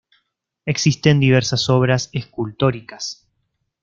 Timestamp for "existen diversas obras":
0.65-2.09